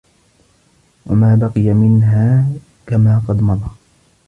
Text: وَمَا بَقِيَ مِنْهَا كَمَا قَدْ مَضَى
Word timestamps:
وَمَا 1.05 1.35
بَقِيَ 1.35 1.73
مِنْهَا 1.73 2.45
كَمَا 2.87 3.21
قَدْ 3.27 3.41
مَضَى 3.43 3.69